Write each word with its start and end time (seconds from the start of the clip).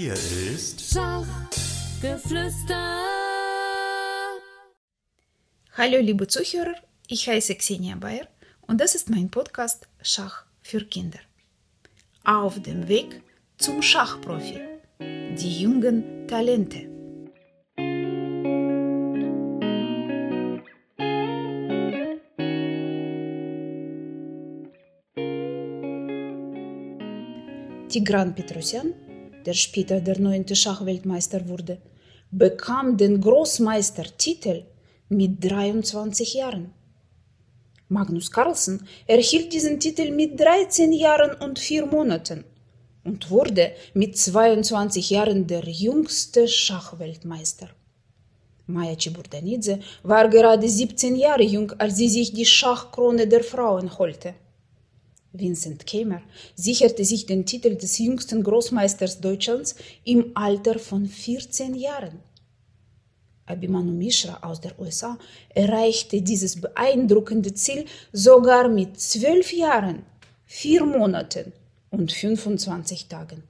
Hier 0.00 0.14
ist 0.14 0.92
Schachgeflüster. 0.92 3.02
Hallo 5.72 5.98
liebe 5.98 6.28
Zuhörer, 6.28 6.76
ich 7.08 7.28
heiße 7.28 7.56
Xenia 7.56 7.96
Bayer 7.96 8.28
und 8.68 8.80
das 8.80 8.94
ist 8.94 9.10
mein 9.10 9.28
Podcast 9.28 9.88
Schach 10.00 10.44
für 10.62 10.84
Kinder. 10.84 11.18
Auf 12.22 12.62
dem 12.62 12.86
Weg 12.86 13.22
zum 13.56 13.82
Schachprofi. 13.82 14.60
Die 15.00 15.62
jungen 15.62 16.28
Talente. 16.28 16.88
Tigran 27.88 28.32
Petrosyan, 28.32 28.94
der 29.48 29.54
später 29.54 29.98
der 30.02 30.18
neunte 30.20 30.54
Schachweltmeister 30.54 31.48
wurde, 31.48 31.78
bekam 32.30 32.98
den 32.98 33.18
Großmeistertitel 33.18 34.64
mit 35.08 35.42
23 35.42 36.34
Jahren. 36.34 36.74
Magnus 37.88 38.30
Carlsen 38.30 38.86
erhielt 39.06 39.54
diesen 39.54 39.80
Titel 39.80 40.10
mit 40.10 40.38
13 40.38 40.92
Jahren 40.92 41.32
und 41.40 41.58
4 41.58 41.86
Monaten 41.86 42.44
und 43.04 43.30
wurde 43.30 43.72
mit 43.94 44.18
22 44.18 45.08
Jahren 45.08 45.46
der 45.46 45.64
jüngste 45.66 46.46
Schachweltmeister. 46.46 47.70
Maja 48.66 48.96
Chiburdanidze 48.96 49.80
war 50.02 50.28
gerade 50.28 50.68
17 50.68 51.16
Jahre 51.16 51.44
jung, 51.44 51.72
als 51.78 51.96
sie 51.96 52.10
sich 52.10 52.34
die 52.34 52.44
Schachkrone 52.44 53.26
der 53.26 53.42
Frauen 53.42 53.98
holte. 53.98 54.34
Vincent 55.38 55.86
Keimer 55.86 56.22
sicherte 56.54 57.04
sich 57.04 57.26
den 57.26 57.46
Titel 57.46 57.76
des 57.76 57.98
jüngsten 57.98 58.42
Großmeisters 58.42 59.20
Deutschlands 59.20 59.76
im 60.04 60.32
Alter 60.34 60.78
von 60.78 61.06
14 61.06 61.74
Jahren. 61.74 62.18
Abhimanyu 63.46 63.92
Mishra 63.92 64.38
aus 64.42 64.60
der 64.60 64.78
USA 64.78 65.18
erreichte 65.54 66.20
dieses 66.20 66.60
beeindruckende 66.60 67.54
Ziel 67.54 67.86
sogar 68.12 68.68
mit 68.68 69.00
12 69.00 69.52
Jahren, 69.54 70.02
4 70.46 70.84
Monaten 70.84 71.52
und 71.90 72.12
25 72.12 73.06
Tagen. 73.08 73.42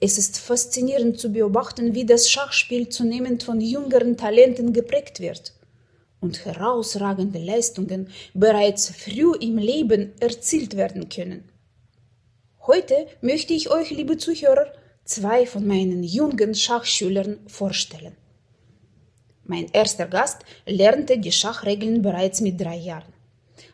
Es 0.00 0.18
ist 0.18 0.38
faszinierend 0.38 1.18
zu 1.18 1.32
beobachten, 1.32 1.94
wie 1.94 2.04
das 2.04 2.30
Schachspiel 2.30 2.88
zunehmend 2.88 3.42
von 3.42 3.60
jüngeren 3.60 4.16
Talenten 4.16 4.72
geprägt 4.72 5.20
wird 5.20 5.54
und 6.20 6.44
herausragende 6.44 7.38
Leistungen 7.38 8.08
bereits 8.34 8.90
früh 8.90 9.34
im 9.40 9.58
Leben 9.58 10.12
erzielt 10.20 10.76
werden 10.76 11.08
können. 11.08 11.48
Heute 12.66 13.06
möchte 13.20 13.54
ich 13.54 13.70
euch, 13.70 13.90
liebe 13.90 14.16
Zuhörer, 14.18 14.72
zwei 15.04 15.46
von 15.46 15.66
meinen 15.66 16.02
jungen 16.02 16.54
Schachschülern 16.54 17.38
vorstellen. 17.46 18.16
Mein 19.44 19.68
erster 19.72 20.06
Gast 20.06 20.42
lernte 20.66 21.18
die 21.18 21.32
Schachregeln 21.32 22.02
bereits 22.02 22.42
mit 22.42 22.60
drei 22.60 22.76
Jahren. 22.76 23.14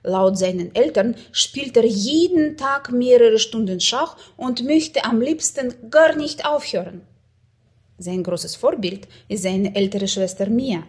Laut 0.04 0.38
seinen 0.38 0.74
Eltern 0.74 1.16
spielt 1.32 1.76
er 1.76 1.84
jeden 1.84 2.56
Tag 2.56 2.92
mehrere 2.92 3.38
Stunden 3.38 3.80
Schach 3.80 4.16
und 4.36 4.64
möchte 4.64 5.04
am 5.04 5.20
liebsten 5.20 5.90
gar 5.90 6.14
nicht 6.14 6.46
aufhören. 6.46 7.00
Sein 7.98 8.22
großes 8.22 8.54
Vorbild 8.54 9.08
ist 9.28 9.42
seine 9.42 9.74
ältere 9.74 10.06
Schwester 10.06 10.48
Mia, 10.48 10.84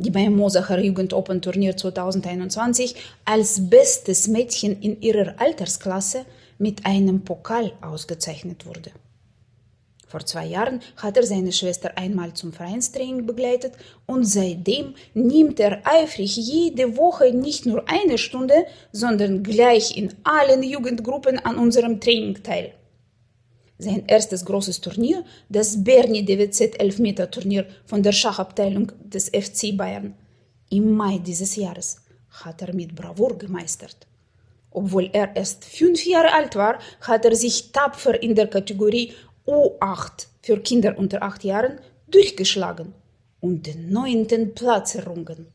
die 0.00 0.10
beim 0.10 0.34
Mosacher 0.34 0.80
Jugend 0.80 1.12
Open 1.12 1.42
Turnier 1.42 1.76
2021 1.76 2.94
als 3.24 3.68
bestes 3.68 4.28
Mädchen 4.28 4.80
in 4.80 5.00
ihrer 5.02 5.34
Altersklasse 5.38 6.24
mit 6.58 6.86
einem 6.86 7.22
Pokal 7.22 7.72
ausgezeichnet 7.82 8.66
wurde. 8.66 8.90
Vor 10.06 10.26
zwei 10.26 10.46
Jahren 10.46 10.80
hat 10.96 11.16
er 11.16 11.22
seine 11.24 11.52
Schwester 11.52 11.96
einmal 11.96 12.32
zum 12.34 12.52
Vereinstraining 12.52 13.26
begleitet 13.26 13.74
und 14.06 14.24
seitdem 14.24 14.94
nimmt 15.14 15.60
er 15.60 15.82
eifrig 15.84 16.36
jede 16.36 16.96
Woche 16.96 17.32
nicht 17.32 17.64
nur 17.64 17.88
eine 17.88 18.18
Stunde, 18.18 18.66
sondern 18.90 19.44
gleich 19.44 19.96
in 19.96 20.12
allen 20.24 20.64
Jugendgruppen 20.64 21.38
an 21.38 21.56
unserem 21.58 22.00
Training 22.00 22.42
teil. 22.42 22.72
Sein 23.80 24.04
erstes 24.08 24.44
großes 24.44 24.82
Turnier, 24.82 25.24
das 25.48 25.82
Bernie 25.82 26.22
DWZ 26.22 26.78
Elfmeter-Turnier 26.78 27.66
von 27.86 28.02
der 28.02 28.12
Schachabteilung 28.12 28.92
des 29.02 29.30
FC 29.30 29.74
Bayern, 29.74 30.14
im 30.68 30.94
Mai 30.94 31.16
dieses 31.18 31.56
Jahres, 31.56 31.96
hat 32.28 32.60
er 32.60 32.74
mit 32.74 32.94
Bravour 32.94 33.38
gemeistert. 33.38 34.06
Obwohl 34.70 35.08
er 35.14 35.34
erst 35.34 35.64
fünf 35.64 36.04
Jahre 36.04 36.34
alt 36.34 36.56
war, 36.56 36.78
hat 37.00 37.24
er 37.24 37.34
sich 37.34 37.72
tapfer 37.72 38.22
in 38.22 38.34
der 38.34 38.48
Kategorie 38.48 39.14
U8 39.46 40.26
für 40.42 40.60
Kinder 40.60 40.98
unter 40.98 41.22
acht 41.22 41.42
Jahren 41.42 41.80
durchgeschlagen 42.08 42.92
und 43.40 43.66
den 43.66 43.90
neunten 43.90 44.54
Platz 44.54 44.94
errungen. 44.94 45.46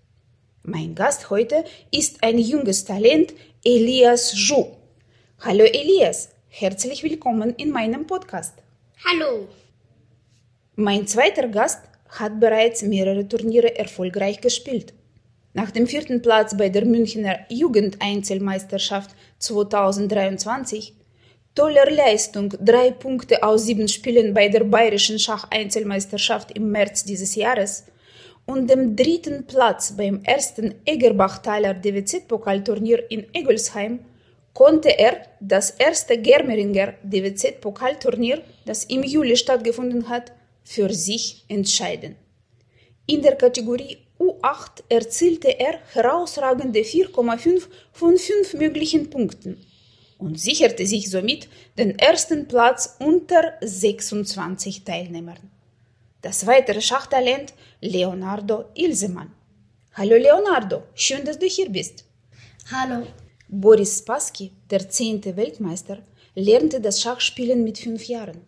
Mein 0.64 0.96
Gast 0.96 1.30
heute 1.30 1.64
ist 1.92 2.24
ein 2.24 2.40
junges 2.40 2.86
Talent, 2.86 3.36
Elias 3.64 4.32
Zhu. 4.32 4.66
Hallo 5.42 5.64
Elias, 5.66 6.30
herzlich 6.58 7.04
willkommen 7.04 7.54
in 7.58 7.70
meinem 7.70 8.08
Podcast. 8.08 8.54
Hallo. 9.04 9.50
Mein 10.78 11.06
zweiter 11.06 11.50
Gast 11.50 11.82
hat 12.08 12.40
bereits 12.40 12.82
mehrere 12.82 13.28
Turniere 13.28 13.78
erfolgreich 13.78 14.40
gespielt. 14.40 14.94
Nach 15.52 15.70
dem 15.70 15.86
vierten 15.86 16.22
Platz 16.22 16.56
bei 16.56 16.70
der 16.70 16.86
Münchner 16.86 17.40
Jugendeinzelmeisterschaft 17.50 19.10
2023 19.40 20.94
toller 21.56 21.92
Leistung, 21.92 22.54
drei 22.62 22.92
Punkte 22.92 23.44
aus 23.44 23.66
sieben 23.66 23.90
Spielen 23.90 24.34
bei 24.34 24.48
der 24.48 24.64
Bayerischen 24.64 25.20
Schacheinzelmeisterschaft 25.20 26.52
im 26.52 26.72
März 26.72 27.04
dieses 27.04 27.36
Jahres 27.36 27.84
und 28.46 28.70
dem 28.70 28.96
dritten 28.96 29.46
Platz 29.46 29.92
beim 29.98 30.24
ersten 30.24 30.76
Egerbach-Thaler 30.86 31.74
DWZ-Pokalturnier 31.74 33.12
in 33.12 33.26
Egolsheim 33.34 34.00
konnte 34.56 34.98
er 34.98 35.28
das 35.42 35.70
erste 35.72 36.18
Germeringer 36.18 36.94
DWZ-Pokalturnier, 37.04 38.42
das 38.66 38.86
im 38.86 39.04
Juli 39.04 39.36
stattgefunden 39.36 40.10
hat, 40.10 40.32
für 40.64 40.92
sich 40.92 41.44
entscheiden. 41.50 42.16
In 43.06 43.22
der 43.22 43.36
Kategorie 43.36 43.98
U8 44.18 44.84
erzielte 44.90 45.60
er 45.60 45.80
herausragende 45.94 46.80
4,5 46.80 47.64
von 47.92 48.18
5 48.18 48.54
möglichen 48.54 49.10
Punkten 49.10 49.64
und 50.18 50.40
sicherte 50.40 50.88
sich 50.88 51.12
somit 51.12 51.50
den 51.78 52.00
ersten 52.00 52.48
Platz 52.48 52.96
unter 53.00 53.56
26 53.62 54.86
Teilnehmern. 54.86 55.52
Das 56.22 56.48
weitere 56.48 56.82
Schachtalent 56.82 57.54
Leonardo 57.82 58.66
Ilsemann. 58.74 59.32
Hallo 59.94 60.16
Leonardo, 60.16 60.84
schön, 60.96 61.26
dass 61.26 61.38
du 61.38 61.46
hier 61.46 61.70
bist. 61.70 62.06
Hallo. 62.72 63.06
Boris 63.48 64.00
Spassky, 64.00 64.52
der 64.70 64.90
zehnte 64.90 65.36
Weltmeister, 65.36 66.00
lernte 66.36 66.82
das 66.82 67.02
Schachspielen 67.02 67.64
mit 67.64 67.78
fünf 67.78 68.06
Jahren. 68.08 68.42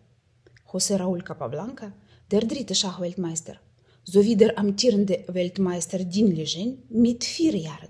José 0.70 0.96
Raúl 0.96 1.22
Capablanca, 1.22 1.92
der 2.30 2.40
dritte 2.40 2.74
Schachweltmeister, 2.74 3.56
sowie 4.04 4.36
der 4.36 4.58
amtierende 4.58 5.24
Weltmeister 5.28 6.04
Din 6.04 6.34
Lejeune 6.34 6.78
mit 6.88 7.24
vier 7.24 7.56
Jahren. 7.56 7.88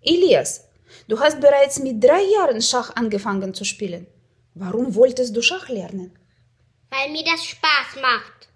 Elias, 0.00 0.66
Du 1.08 1.18
hast 1.20 1.40
bereits 1.40 1.78
mit 1.80 2.02
drei 2.02 2.22
Jahren 2.36 2.62
Schach 2.62 2.94
angefangen 2.96 3.54
zu 3.54 3.64
spielen. 3.64 4.06
Warum 4.54 4.94
wolltest 4.94 5.36
du 5.36 5.42
Schach 5.42 5.68
lernen? 5.68 6.12
Weil 6.90 7.10
mir 7.12 7.24
das 7.24 7.44
Spaß 7.44 8.00
macht. 8.00 8.48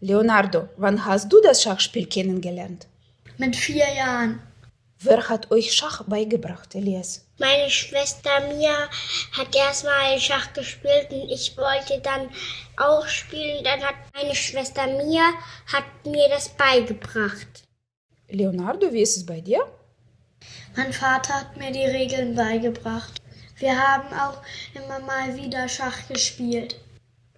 Leonardo, 0.00 0.68
wann 0.76 1.04
hast 1.04 1.32
du 1.32 1.40
das 1.40 1.62
Schachspiel 1.62 2.06
kennengelernt? 2.06 2.86
Mit 3.38 3.56
vier 3.56 3.88
Jahren. 3.94 4.40
Wer 5.06 5.28
hat 5.28 5.52
euch 5.52 5.72
Schach 5.72 6.02
beigebracht, 6.02 6.74
Elias? 6.74 7.24
Meine 7.38 7.70
Schwester 7.70 8.40
Mia 8.48 8.88
hat 9.38 9.54
erstmal 9.54 10.18
Schach 10.18 10.52
gespielt 10.52 11.12
und 11.12 11.30
ich 11.30 11.56
wollte 11.56 12.00
dann 12.02 12.28
auch 12.76 13.06
spielen. 13.06 13.62
Dann 13.62 13.80
hat 13.82 13.94
meine 14.14 14.34
Schwester 14.34 14.84
Mia 14.88 15.26
hat 15.72 15.84
mir 16.04 16.28
das 16.28 16.48
beigebracht. 16.48 17.62
Leonardo, 18.28 18.92
wie 18.92 19.02
ist 19.02 19.16
es 19.16 19.24
bei 19.24 19.40
dir? 19.40 19.60
Mein 20.74 20.92
Vater 20.92 21.34
hat 21.34 21.56
mir 21.56 21.70
die 21.70 21.84
Regeln 21.98 22.34
beigebracht. 22.34 23.22
Wir 23.58 23.78
haben 23.78 24.12
auch 24.12 24.42
immer 24.74 24.98
mal 24.98 25.36
wieder 25.36 25.68
Schach 25.68 26.08
gespielt. 26.08 26.80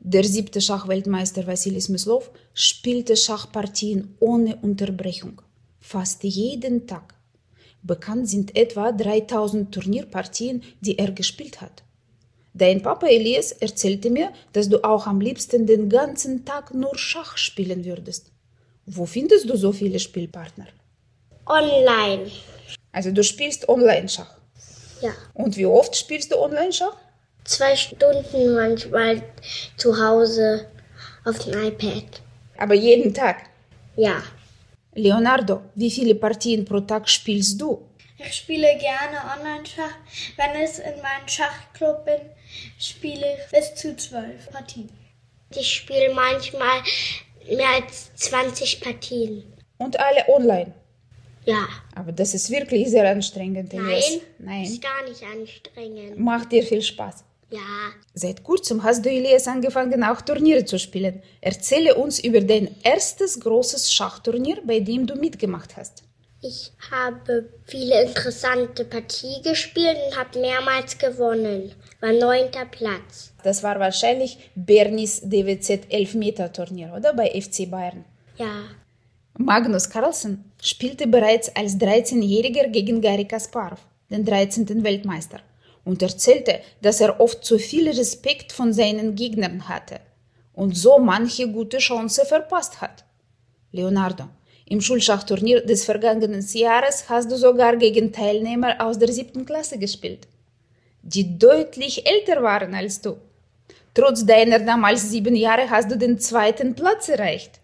Der 0.00 0.24
siebte 0.24 0.62
Schachweltmeister 0.62 1.46
Wassili 1.46 1.82
Smyslov 1.82 2.30
spielte 2.54 3.14
Schachpartien 3.14 4.16
ohne 4.20 4.56
Unterbrechung, 4.56 5.42
fast 5.80 6.24
jeden 6.24 6.86
Tag. 6.86 7.17
Bekannt 7.82 8.28
sind 8.28 8.56
etwa 8.56 8.92
3000 8.92 9.72
Turnierpartien, 9.72 10.62
die 10.80 10.98
er 10.98 11.12
gespielt 11.12 11.60
hat. 11.60 11.82
Dein 12.54 12.82
Papa 12.82 13.06
Elias 13.06 13.52
erzählte 13.52 14.10
mir, 14.10 14.32
dass 14.52 14.68
du 14.68 14.82
auch 14.82 15.06
am 15.06 15.20
liebsten 15.20 15.66
den 15.66 15.88
ganzen 15.88 16.44
Tag 16.44 16.74
nur 16.74 16.98
Schach 16.98 17.36
spielen 17.36 17.84
würdest. 17.84 18.32
Wo 18.84 19.06
findest 19.06 19.48
du 19.48 19.56
so 19.56 19.72
viele 19.72 20.00
Spielpartner? 20.00 20.66
Online. 21.46 22.30
Also 22.90 23.12
du 23.12 23.22
spielst 23.22 23.68
Online-Schach. 23.68 24.38
Ja. 25.00 25.12
Und 25.34 25.56
wie 25.56 25.66
oft 25.66 25.94
spielst 25.94 26.32
du 26.32 26.38
Online-Schach? 26.38 26.96
Zwei 27.44 27.76
Stunden 27.76 28.54
manchmal 28.54 29.22
zu 29.76 29.98
Hause 29.98 30.66
Auf 31.24 31.38
dem 31.38 31.62
iPad. 31.62 32.22
Aber 32.56 32.74
jeden 32.74 33.14
Tag. 33.14 33.36
Ja. 33.96 34.22
Leonardo, 34.98 35.62
wie 35.74 35.90
viele 35.90 36.14
Partien 36.14 36.64
pro 36.64 36.80
Tag 36.80 37.08
spielst 37.08 37.60
du? 37.60 37.88
Ich 38.18 38.34
spiele 38.34 38.76
gerne 38.78 39.18
Online-Schach. 39.38 39.96
Wenn 40.36 40.62
ich 40.62 40.78
in 40.78 41.00
meinem 41.02 41.28
Schachclub 41.28 42.04
bin, 42.04 42.20
spiele 42.78 43.24
ich 43.34 43.50
bis 43.52 43.74
zu 43.76 43.96
zwölf 43.96 44.50
Partien. 44.50 44.90
Ich 45.54 45.72
spiele 45.72 46.12
manchmal 46.14 46.82
mehr 47.48 47.68
als 47.80 48.12
20 48.16 48.80
Partien. 48.80 49.44
Und 49.78 49.98
alle 50.00 50.28
online. 50.28 50.74
Ja. 51.44 51.66
Aber 51.94 52.12
das 52.12 52.34
ist 52.34 52.50
wirklich 52.50 52.90
sehr 52.90 53.08
anstrengend. 53.08 53.72
Elias. 53.72 54.10
Nein, 54.10 54.20
Nein. 54.38 54.62
ist 54.64 54.82
gar 54.82 55.08
nicht 55.08 55.22
anstrengend. 55.22 56.18
Macht 56.18 56.50
dir 56.52 56.62
viel 56.64 56.82
Spaß. 56.82 57.24
Ja. 57.50 57.92
Seit 58.14 58.42
kurzem 58.44 58.82
hast 58.82 59.04
du, 59.04 59.10
Elias, 59.10 59.46
angefangen, 59.46 60.04
auch 60.04 60.20
Turniere 60.20 60.64
zu 60.64 60.78
spielen. 60.78 61.22
Erzähle 61.40 61.94
uns 61.94 62.18
über 62.18 62.40
dein 62.40 62.74
erstes 62.82 63.40
großes 63.40 63.92
Schachturnier, 63.92 64.58
bei 64.64 64.80
dem 64.80 65.06
du 65.06 65.14
mitgemacht 65.14 65.76
hast. 65.76 66.02
Ich 66.40 66.70
habe 66.90 67.48
viele 67.64 68.02
interessante 68.04 68.84
Partien 68.84 69.42
gespielt 69.42 69.96
und 70.06 70.16
habe 70.16 70.38
mehrmals 70.38 70.96
gewonnen. 70.96 71.72
War 72.00 72.12
neunter 72.12 72.64
Platz. 72.66 73.32
Das 73.42 73.62
war 73.64 73.80
wahrscheinlich 73.80 74.50
Bernis 74.54 75.20
DWZ 75.22 75.86
Elfmeter-Turnier, 75.88 76.92
oder? 76.96 77.12
Bei 77.12 77.28
FC 77.28 77.68
Bayern. 77.68 78.04
Ja. 78.36 78.68
Magnus 79.36 79.90
Carlsen 79.90 80.52
spielte 80.62 81.08
bereits 81.08 81.54
als 81.56 81.76
13-Jähriger 81.76 82.68
gegen 82.68 83.00
Garry 83.00 83.24
Kasparov, 83.24 83.80
den 84.10 84.24
13. 84.24 84.84
Weltmeister, 84.84 85.40
und 85.88 86.02
erzählte, 86.02 86.60
dass 86.82 87.00
er 87.00 87.18
oft 87.18 87.42
zu 87.42 87.58
viel 87.58 87.88
Respekt 87.88 88.52
von 88.52 88.74
seinen 88.74 89.14
Gegnern 89.14 89.70
hatte 89.70 90.00
und 90.52 90.76
so 90.76 90.98
manche 90.98 91.48
gute 91.48 91.78
Chance 91.78 92.26
verpasst 92.26 92.82
hat. 92.82 93.04
Leonardo, 93.72 94.24
im 94.66 94.82
Schulschachturnier 94.82 95.62
des 95.64 95.86
vergangenen 95.86 96.46
Jahres 96.52 97.08
hast 97.08 97.30
du 97.30 97.36
sogar 97.38 97.74
gegen 97.78 98.12
Teilnehmer 98.12 98.76
aus 98.84 98.98
der 98.98 99.10
siebten 99.10 99.46
Klasse 99.46 99.78
gespielt, 99.78 100.28
die 101.02 101.38
deutlich 101.38 102.06
älter 102.06 102.42
waren 102.42 102.74
als 102.74 103.00
du. 103.00 103.16
Trotz 103.94 104.26
deiner 104.26 104.58
damals 104.58 105.08
sieben 105.08 105.36
Jahre 105.36 105.70
hast 105.70 105.90
du 105.90 105.96
den 105.96 106.18
zweiten 106.18 106.74
Platz 106.74 107.08
erreicht. 107.08 107.60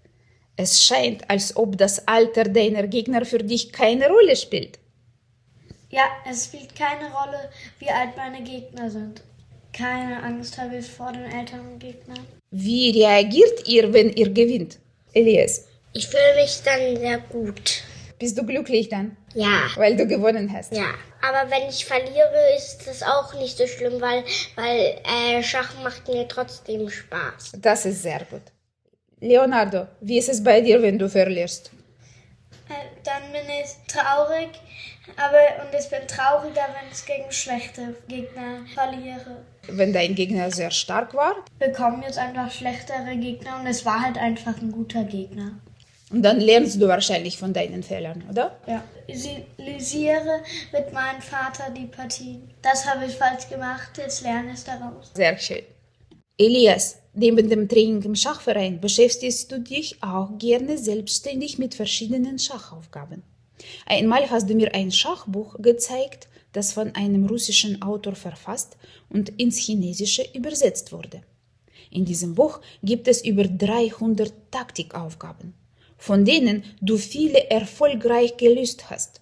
Es 0.57 0.83
scheint, 0.83 1.29
als 1.29 1.55
ob 1.57 1.77
das 1.77 2.09
Alter 2.09 2.45
deiner 2.45 2.87
Gegner 2.87 3.27
für 3.27 3.43
dich 3.51 3.71
keine 3.71 4.09
Rolle 4.09 4.35
spielt. 4.35 4.79
Ja, 5.95 6.07
es 6.29 6.47
spielt 6.47 6.75
keine 6.75 7.07
Rolle, 7.13 7.51
wie 7.79 7.89
alt 7.89 8.17
meine 8.17 8.43
Gegner 8.43 8.91
sind. 8.91 9.23
Keine 9.73 10.21
Angst 10.25 10.59
habe 10.59 10.77
ich 10.79 10.87
vor 10.91 11.13
den 11.13 11.25
älteren 11.25 11.79
Gegnern. 11.79 12.27
Wie 12.51 12.91
reagiert 13.01 13.69
ihr, 13.69 13.93
wenn 13.93 14.11
ihr 14.13 14.31
gewinnt? 14.31 14.79
Elias, 15.13 15.67
Ich 15.93 16.09
fühle 16.09 16.35
mich 16.37 16.61
dann 16.65 16.97
sehr 16.97 17.19
gut. 17.19 17.83
bist 18.19 18.37
du 18.39 18.45
glücklich 18.45 18.89
dann, 18.89 19.17
Ja. 19.35 19.69
weil 19.77 19.97
du 19.97 20.07
gewonnen 20.07 20.53
hast? 20.53 20.73
Ja. 20.73 20.91
Aber 21.29 21.49
wenn 21.51 21.69
ich 21.69 21.85
verliere, 21.85 22.57
ist 22.57 22.79
das 22.87 23.03
auch 23.03 23.33
nicht 23.35 23.57
so 23.57 23.67
schlimm, 23.67 24.01
weil, 24.01 24.25
weil 24.57 25.01
äh, 25.15 25.43
Schach 25.43 25.73
macht 25.85 26.09
mir 26.09 26.27
trotzdem 26.27 26.89
Spaß. 26.91 27.53
Das 27.59 27.87
ist 27.87 28.03
sehr 28.03 28.23
gut. 28.31 28.43
Leonardo, 29.21 29.87
wie 30.01 30.19
ist 30.19 30.29
es 30.29 30.43
bei 30.43 30.61
dir, 30.61 30.83
wenn 30.83 30.99
du 30.99 31.09
verlierst? 31.09 31.71
Äh, 32.69 32.73
Dann 33.05 33.23
bin 33.33 33.49
ich 33.63 33.71
traurig, 33.93 34.51
aber 35.17 35.65
und 35.65 35.79
ich 35.79 35.89
bin 35.91 36.07
trauriger, 36.09 36.67
wenn 36.75 36.91
ich 36.93 37.05
gegen 37.05 37.31
schlechte 37.31 37.95
Gegner 38.09 38.65
verliere. 38.75 39.45
Wenn 39.69 39.93
dein 39.93 40.15
Gegner 40.15 40.51
sehr 40.51 40.71
stark 40.71 41.15
war, 41.15 41.35
Bekommen 41.59 42.03
jetzt 42.03 42.19
einfach 42.19 42.51
schlechtere 42.51 43.17
Gegner 43.17 43.61
und 43.61 43.67
es 43.67 43.85
war 43.85 44.01
halt 44.01 44.19
einfach 44.19 44.61
ein 44.61 44.73
guter 44.73 45.05
Gegner. 45.05 45.53
und 46.11 46.23
dann 46.23 46.41
lernst 46.41 46.81
du 46.81 46.89
wahrscheinlich 46.89 47.39
von 47.39 47.53
deinen 47.53 47.83
Fehlern, 47.83 48.25
oder? 48.31 48.59
Ja. 48.67 48.83
Analysiere 49.59 50.43
mit 50.73 50.93
meinem 50.93 51.21
Vater 51.21 51.71
die 51.71 51.87
Partien. 51.87 52.51
Das 52.63 52.87
habe 52.87 53.07
ich 53.07 53.15
falsch 53.17 53.49
gemacht, 53.49 53.91
jetzt 53.99 54.23
lerne 54.23 54.53
ich 54.55 54.65
daraus. 54.65 55.11
Sehr 55.15 55.37
schön. 55.39 55.63
Elias, 56.39 56.99
neben 57.13 57.49
dem 57.49 57.69
Training 57.69 58.03
im 58.03 58.15
Schachverein 58.15 58.81
beschäftigst 58.81 59.51
du 59.53 59.61
dich 59.61 60.03
auch 60.03 60.31
gerne 60.39 60.79
selbstständig 60.79 61.59
mit 61.59 61.75
verschiedenen 61.75 62.39
Schachaufgaben. 62.39 63.23
Einmal 63.87 64.31
hast 64.31 64.49
du 64.49 64.55
mir 64.55 64.75
ein 64.75 64.91
Schachbuch 64.91 65.57
gezeigt, 65.61 66.29
das 66.53 66.73
von 66.73 66.95
einem 66.95 67.27
russischen 67.27 67.83
Autor 67.83 68.15
verfasst 68.15 68.77
und 69.11 69.29
ins 69.41 69.59
Chinesische 69.59 70.27
übersetzt 70.35 70.93
wurde. 70.93 71.23
In 71.91 72.05
diesem 72.05 72.35
Buch 72.35 72.61
gibt 72.83 73.09
es 73.09 73.25
über 73.25 73.45
300 73.45 74.33
Taktikaufgaben, 74.51 75.55
von 75.99 76.25
denen 76.25 76.65
du 76.81 76.97
viele 76.97 77.51
erfolgreich 77.51 78.37
gelöst 78.37 78.91
hast. 78.91 79.21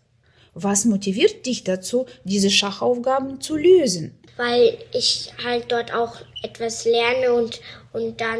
Was 0.54 0.84
motiviert 0.84 1.46
dich 1.46 1.64
dazu, 1.64 2.06
diese 2.24 2.50
Schachaufgaben 2.50 3.40
zu 3.40 3.56
lösen? 3.56 4.18
Weil 4.36 4.78
ich 4.92 5.32
halt 5.42 5.70
dort 5.72 5.92
auch 5.94 6.16
etwas 6.42 6.84
lerne 6.84 7.32
und, 7.32 7.60
und 7.92 8.20
dann, 8.20 8.38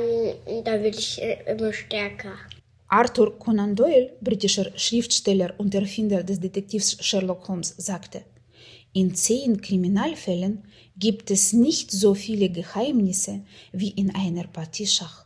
da 0.65 0.83
will 0.83 0.95
ich 0.95 1.21
äh, 1.21 1.39
immer 1.47 1.73
stärker. 1.73 2.33
Arthur 2.93 3.39
Conan 3.39 3.75
Doyle, 3.75 4.13
britischer 4.21 4.71
Schriftsteller 4.77 5.55
und 5.57 5.75
Erfinder 5.75 6.23
des 6.23 6.39
Detektivs 6.41 7.03
Sherlock 7.03 7.49
Holmes, 7.49 7.75
sagte, 7.79 8.23
in 8.93 9.15
zehn 9.15 9.63
Kriminalfällen 9.63 10.65
gibt 10.99 11.31
es 11.31 11.55
nicht 11.55 11.91
so 11.91 12.13
viele 12.13 12.51
Geheimnisse 12.51 13.41
wie 13.73 13.93
in 13.93 14.15
einer 14.15 14.47
Partie 14.47 14.87
Schach. 14.87 15.25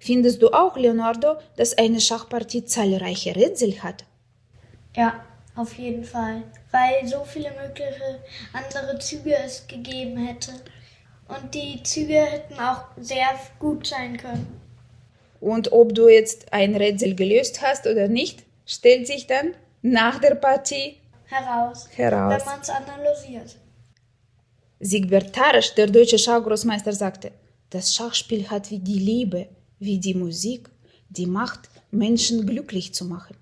Findest 0.00 0.42
du 0.42 0.48
auch, 0.50 0.76
Leonardo, 0.76 1.36
dass 1.56 1.78
eine 1.78 2.00
Schachpartie 2.00 2.64
zahlreiche 2.64 3.36
Rätsel 3.36 3.80
hat? 3.80 4.04
Ja, 4.96 5.24
auf 5.54 5.72
jeden 5.74 6.02
Fall. 6.02 6.42
Weil 6.72 7.06
so 7.06 7.24
viele 7.24 7.52
mögliche 7.52 8.24
andere 8.52 8.98
Züge 8.98 9.36
es 9.36 9.64
gegeben 9.68 10.16
hätte. 10.16 10.50
Und 11.28 11.54
die 11.54 11.80
Züge 11.84 12.24
hätten 12.24 12.58
auch 12.58 12.86
sehr 12.96 13.38
gut 13.60 13.86
sein 13.86 14.16
können. 14.16 14.63
Und 15.44 15.72
ob 15.72 15.94
du 15.94 16.08
jetzt 16.08 16.50
ein 16.54 16.74
Rätsel 16.74 17.14
gelöst 17.14 17.60
hast 17.60 17.86
oder 17.86 18.08
nicht, 18.08 18.44
stellt 18.64 19.06
sich 19.06 19.26
dann 19.26 19.52
nach 19.82 20.18
der 20.18 20.36
Partie 20.36 20.96
Heraus. 21.26 21.86
heraus. 21.94 22.32
Wenn 22.32 22.46
man 22.46 22.60
es 22.62 22.70
analysiert. 22.70 23.56
Siegbert 24.80 25.34
Tarasch, 25.34 25.74
der 25.74 25.88
deutsche 25.88 26.18
Schachgroßmeister, 26.18 26.94
sagte, 26.94 27.30
das 27.68 27.94
Schachspiel 27.94 28.48
hat 28.48 28.70
wie 28.70 28.78
die 28.78 28.98
Liebe, 28.98 29.48
wie 29.78 29.98
die 29.98 30.14
Musik, 30.14 30.70
die 31.10 31.26
Macht, 31.26 31.68
Menschen 31.90 32.46
glücklich 32.46 32.94
zu 32.94 33.04
machen. 33.04 33.36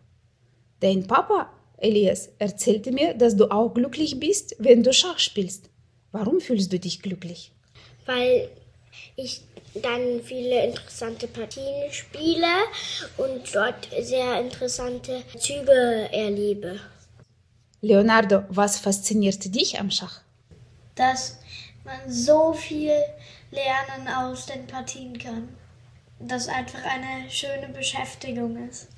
Dein 0.81 1.07
Papa, 1.07 1.53
Elias, 1.77 2.31
erzählte 2.41 2.91
mir, 2.91 3.15
dass 3.15 3.37
du 3.37 3.49
auch 3.49 3.75
glücklich 3.75 4.19
bist, 4.19 4.57
wenn 4.59 4.83
du 4.83 4.93
Schach 4.93 5.21
spielst. 5.21 5.71
Warum 6.11 6.41
fühlst 6.41 6.73
du 6.73 6.81
dich 6.81 7.01
glücklich? 7.01 7.53
Weil 8.07 8.49
ich 9.17 9.43
dann 9.75 10.21
viele 10.23 10.67
interessante 10.67 11.29
Partien 11.29 11.91
spiele 11.91 12.47
und 13.17 13.43
dort 13.55 13.89
sehr 14.01 14.41
interessante 14.41 15.23
Züge 15.39 16.09
erlebe. 16.13 16.81
Leonardo, 17.81 18.45
was 18.49 18.79
fasziniert 18.79 19.55
dich 19.55 19.79
am 19.81 19.91
Schach? 19.91 20.21
Dass 20.95 21.39
man 21.85 22.01
so 22.11 22.53
viel 22.53 22.93
lernen 23.51 24.09
aus 24.09 24.47
den 24.47 24.67
Partien 24.67 25.19
kann. 25.19 25.49
Dass 26.21 26.49
einfach 26.49 26.83
eine 26.85 27.29
schöne 27.31 27.69
Beschäftigung 27.69 28.69
ist. 28.69 28.89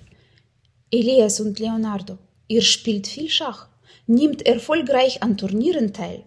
Elias 0.91 1.41
und 1.41 1.59
Leonardo, 1.59 2.19
ihr 2.47 2.63
spielt 2.63 3.07
viel 3.07 3.29
Schach, 3.29 3.69
nimmt 4.07 4.47
erfolgreich 4.47 5.23
an 5.23 5.37
Turnieren 5.37 5.93
teil, 5.93 6.23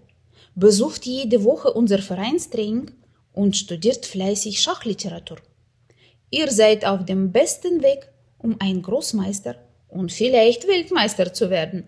besucht 0.56 1.06
jede 1.06 1.44
Woche 1.44 1.72
unser 1.72 2.00
Vereinstraining 2.00 2.92
und 3.38 3.56
studiert 3.56 4.06
fleißig 4.06 4.60
Schachliteratur. 4.62 5.38
Ihr 6.32 6.52
seid 6.52 6.84
auf 6.86 7.06
dem 7.06 7.32
besten 7.32 7.82
Weg, 7.84 8.08
um 8.40 8.58
ein 8.60 8.82
Großmeister 8.82 9.56
und 9.90 10.12
vielleicht 10.12 10.68
Weltmeister 10.68 11.32
zu 11.34 11.50
werden. 11.50 11.86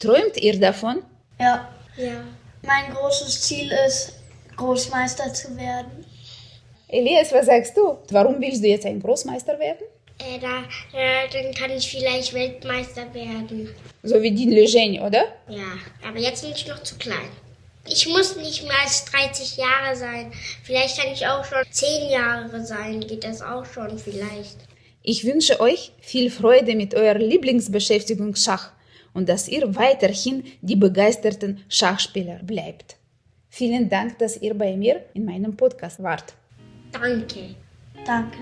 Träumt 0.00 0.36
ihr 0.36 0.58
davon? 0.58 1.02
Ja, 1.38 1.68
Ja. 1.96 2.22
mein 2.62 2.92
großes 2.94 3.42
Ziel 3.42 3.70
ist, 3.86 4.14
Großmeister 4.56 5.32
zu 5.32 5.56
werden. 5.56 6.04
Elias, 6.88 7.32
was 7.32 7.46
sagst 7.46 7.76
du? 7.76 7.98
Warum 8.10 8.40
willst 8.40 8.62
du 8.62 8.68
jetzt 8.68 8.84
ein 8.84 9.00
Großmeister 9.00 9.58
werden? 9.58 9.86
Äh, 10.18 10.38
da, 10.38 10.64
da, 10.92 11.26
dann 11.32 11.54
kann 11.54 11.70
ich 11.70 11.88
vielleicht 11.88 12.34
Weltmeister 12.34 13.14
werden. 13.14 13.70
So 14.02 14.20
wie 14.20 14.32
Dean 14.32 14.50
Lejeune, 14.50 15.00
oder? 15.06 15.24
Ja, 15.48 15.70
aber 16.06 16.18
jetzt 16.18 16.42
bin 16.42 16.50
ich 16.52 16.66
noch 16.66 16.82
zu 16.82 16.96
klein. 16.98 17.30
Ich 17.86 18.06
muss 18.06 18.36
nicht 18.36 18.62
mehr 18.62 18.78
als 18.82 19.04
30 19.06 19.56
Jahre 19.56 19.96
sein. 19.96 20.32
Vielleicht 20.62 20.98
kann 20.98 21.12
ich 21.12 21.26
auch 21.26 21.44
schon 21.44 21.64
10 21.70 22.10
Jahre 22.10 22.64
sein. 22.64 23.00
Geht 23.00 23.24
das 23.24 23.42
auch 23.42 23.64
schon 23.64 23.98
vielleicht. 23.98 24.56
Ich 25.02 25.24
wünsche 25.24 25.60
euch 25.60 25.92
viel 26.00 26.30
Freude 26.30 26.76
mit 26.76 26.94
eurer 26.94 27.18
Lieblingsbeschäftigung 27.18 28.34
Schach 28.36 28.72
und 29.14 29.28
dass 29.28 29.48
ihr 29.48 29.74
weiterhin 29.74 30.44
die 30.60 30.76
begeisterten 30.76 31.64
Schachspieler 31.68 32.40
bleibt. 32.42 32.96
Vielen 33.48 33.88
Dank, 33.88 34.18
dass 34.18 34.36
ihr 34.36 34.54
bei 34.54 34.76
mir 34.76 35.04
in 35.14 35.24
meinem 35.24 35.56
Podcast 35.56 36.02
wart. 36.02 36.34
Danke. 36.92 37.56
Danke. 38.04 38.38